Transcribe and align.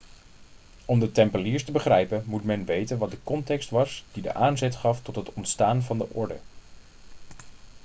om 0.85 0.99
de 0.99 1.11
tempeliers 1.11 1.63
te 1.63 1.71
begrijpen 1.71 2.23
moet 2.27 2.43
men 2.43 2.65
weten 2.65 2.97
wat 2.97 3.11
de 3.11 3.17
context 3.23 3.69
was 3.69 4.03
die 4.11 4.21
de 4.21 4.33
aanzet 4.33 4.75
gaf 4.75 5.01
tot 5.01 5.15
het 5.15 5.33
ontstaan 5.33 5.83
van 5.83 5.97
de 5.97 6.09
orde 6.09 6.39